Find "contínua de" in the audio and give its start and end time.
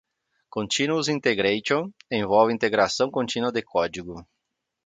3.11-3.61